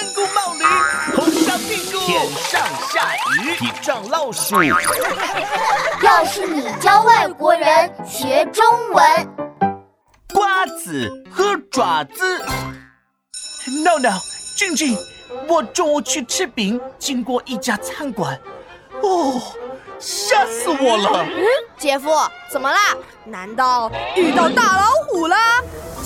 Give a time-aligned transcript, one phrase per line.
[0.00, 0.64] 三顾冒驴，
[1.14, 2.58] 红烧屁股，天上
[2.90, 4.54] 下雨，地上老鼠。
[6.00, 9.04] 要是你教外国人学中文，
[10.32, 12.42] 瓜子和爪子。
[13.84, 14.18] 闹闹，
[14.56, 14.96] 静静，
[15.46, 18.40] 我中午去吃饼，经过一家餐馆，
[19.02, 19.38] 哦，
[19.98, 21.26] 吓死我了！
[21.26, 21.44] 嗯，
[21.76, 22.08] 姐夫，
[22.50, 22.78] 怎么啦？
[23.26, 25.36] 难道遇到大老虎了？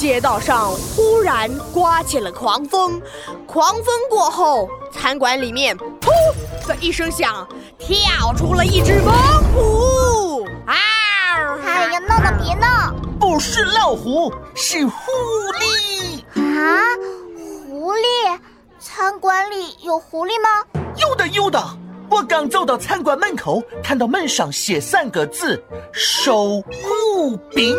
[0.04, 3.00] 街道上忽然刮起了狂风，
[3.46, 6.10] 狂风过后，餐馆里面噗
[6.68, 9.14] 的一声响，跳出了一只猛
[9.54, 10.44] 虎！
[10.66, 10.76] 啊！
[11.64, 12.94] 哎呀，闹闹别闹！
[13.18, 14.92] 不是老虎，是狐
[15.58, 16.84] 狸啊！
[17.66, 18.38] 狐狸？
[18.78, 20.84] 餐馆里有狐狸吗？
[20.98, 21.58] 有的，有的。
[22.10, 27.74] 我刚走到餐馆门口，看到门上写三个字“守护饼”。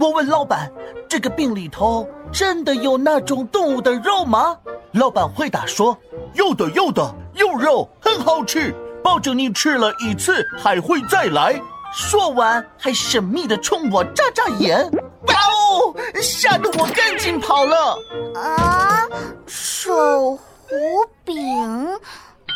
[0.00, 0.72] 我问老板
[1.06, 4.56] ：“这个饼里头真的有那种动物的肉吗？”
[4.92, 5.96] 老板回答说
[6.32, 11.60] ：“有的，有的，有肉，很好吃，保证你吃了一次还会再来。”
[11.92, 14.90] 说完，还神秘的冲我眨眨眼。
[15.26, 15.94] 哇哦！
[16.22, 17.98] 吓得我赶紧跑了。
[18.34, 19.06] 啊，
[19.46, 20.40] 守护
[21.24, 21.36] 饼？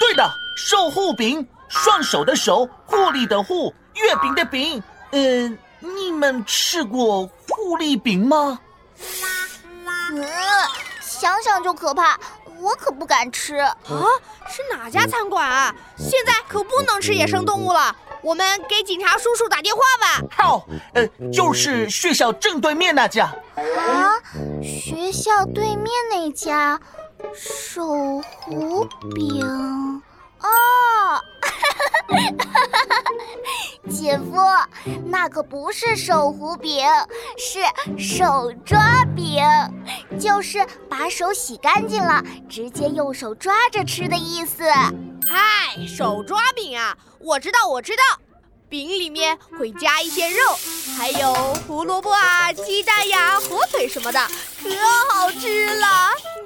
[0.01, 4.83] 对的，守护饼，双手的手，狐狸的狐，月饼的饼。
[5.11, 8.59] 嗯，你们吃过狐狸饼吗？
[10.13, 10.25] 嗯，
[11.03, 12.19] 想想就可怕，
[12.61, 13.57] 我可不敢吃。
[13.57, 13.75] 啊，
[14.49, 15.75] 是哪家餐馆啊？
[15.99, 17.95] 现在可不能吃野生动物了。
[18.23, 20.23] 我们给警察叔叔打电话吧。
[20.35, 23.27] 好，呃，就是学校正对面那家。
[23.57, 24.17] 啊，
[24.63, 26.81] 学校对面那家，
[27.35, 27.85] 手
[28.41, 30.03] 糊饼。
[30.41, 31.21] 哦，
[33.91, 34.37] 姐夫，
[35.07, 36.87] 那可不是手糊饼，
[37.39, 37.61] 是
[37.99, 39.43] 手抓饼，
[40.19, 44.65] 就是把手洗干净了，直接用手抓着吃的意思。
[45.27, 46.97] 嗨，手抓饼啊！
[47.19, 48.03] 我知道，我知道，
[48.69, 50.37] 饼里面会加一些肉，
[50.99, 51.33] 还有
[51.67, 54.21] 胡萝卜啊、鸡蛋呀、火腿什么的，
[54.63, 54.69] 可
[55.15, 55.87] 好吃了。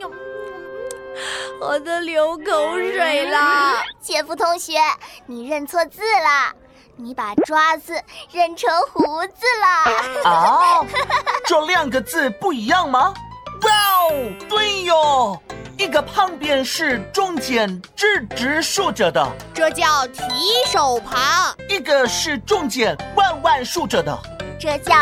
[1.61, 4.79] 我都流口水了，姐夫同学，
[5.27, 6.55] 你认错字了，
[7.01, 7.93] 你把抓字
[8.33, 10.29] 认成胡子了。
[10.31, 10.85] 啊，
[11.47, 13.15] 这两个字不一样吗？
[13.63, 15.41] 哇哦，对哟，
[15.79, 20.23] 一个旁边是中间直直竖着的，这叫提
[20.67, 24.17] 手旁；一个是中间弯弯竖着的，
[24.61, 24.95] 这叫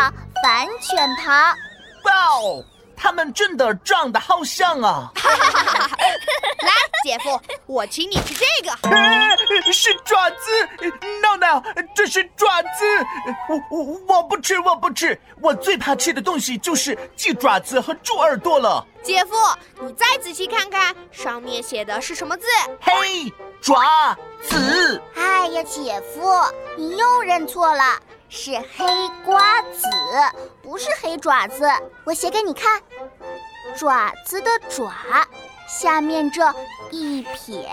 [0.43, 1.33] 反犬旁。
[2.03, 2.63] 哇哦！
[2.99, 5.11] 他们真的长得好像啊！
[5.23, 6.71] 来，
[7.03, 8.75] 姐夫，我请你吃这个。
[9.71, 10.35] 是爪子，
[11.21, 11.61] 闹闹，
[11.93, 12.67] 这是爪子。
[13.49, 15.19] 我我我不吃，我不吃。
[15.41, 18.85] 我最怕吃的东西就是鸡爪子和猪耳朵了。
[19.03, 19.35] 姐夫，
[19.81, 22.45] 你再仔细看看，上面写的是什么字？
[22.79, 25.01] 黑爪子。
[25.15, 26.21] 哎呀，姐夫，
[26.77, 27.99] 你又认错了。
[28.29, 28.85] 是黑
[29.23, 29.87] 瓜子，
[30.61, 31.65] 不是黑爪子。
[32.03, 32.81] 我写给你看，
[33.77, 34.91] 爪子的爪，
[35.67, 36.41] 下面这
[36.89, 37.69] 一撇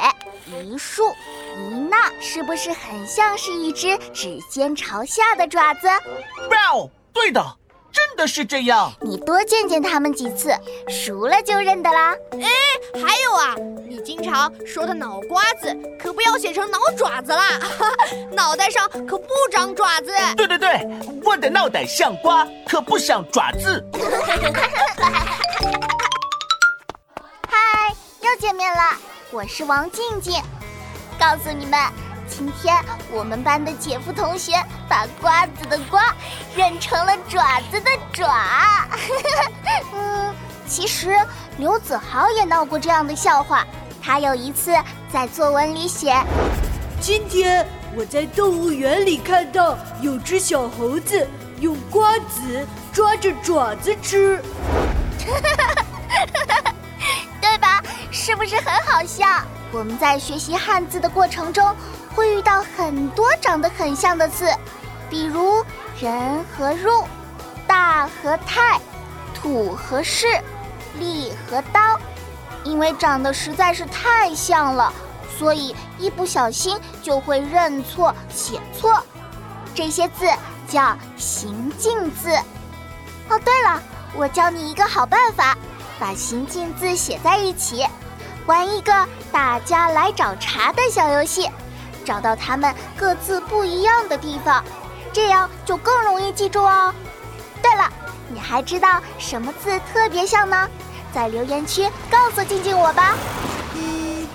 [0.47, 1.11] 一竖
[1.57, 5.89] 一捺，是不是很像是一只指尖朝下的爪子？
[5.89, 7.43] 哇，对的。
[7.93, 10.53] 真的是这样，你多见见它们几次，
[10.89, 12.13] 熟了就认得啦。
[12.33, 12.49] 哎，
[13.01, 13.55] 还有啊，
[13.89, 17.61] 你经常说的脑瓜子，可不要写成脑爪子啦，
[18.35, 20.13] 脑袋上可不长爪子。
[20.37, 20.85] 对对对，
[21.25, 23.81] 我的脑袋像瓜，可不像爪子。
[28.39, 28.81] 见面了，
[29.31, 30.43] 我是王静静，
[31.19, 31.79] 告诉你们。
[32.27, 32.75] 今天
[33.13, 34.53] 我们班的姐夫同学
[34.89, 36.13] 把瓜子的瓜
[36.57, 38.89] 认成了爪子的爪。
[39.95, 40.35] 嗯，
[40.67, 41.17] 其实
[41.59, 43.65] 刘子豪也闹过这样的笑话。
[44.03, 44.75] 他有一次
[45.13, 46.15] 在作文里写
[47.01, 47.65] ：“今天
[47.95, 51.29] 我在动物园里看到有只小猴子
[51.61, 54.43] 用瓜子抓着爪子吃。
[58.27, 59.27] ”是不是很好笑？
[59.71, 61.77] 我们在学习汉字的过程中。
[62.15, 64.49] 会遇到很多长得很像的字，
[65.11, 65.63] 比如
[66.01, 67.05] 人和入、
[67.67, 68.81] 大和太、
[69.35, 70.27] 土和士、
[70.99, 72.01] 利和刀。
[72.63, 74.91] 因为长得实在是太像了，
[75.37, 79.05] 所以一不小心就会认错写错。
[79.75, 80.27] 这些字
[80.67, 82.31] 叫形近字。
[83.29, 83.83] 哦，对了，
[84.15, 85.55] 我教你一个好办法，
[85.99, 87.85] 把形近字写在一起，
[88.47, 88.93] 玩一个
[89.33, 91.51] 大家来找茬的小游戏。
[92.05, 94.63] 找到它们各自不一样的地方，
[95.13, 96.93] 这样就更容易记住哦。
[97.63, 97.91] 对了，
[98.29, 100.69] 你还知道什么字特别像呢？
[101.15, 103.15] 在留言区告诉静静我吧。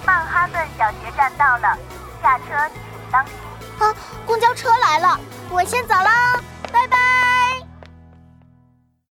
[0.05, 1.77] 曼哈顿小学站到了，
[2.23, 3.35] 下车请当心。
[3.77, 3.93] 啊，
[4.25, 5.19] 公交车来了，
[5.51, 6.39] 我先走啦。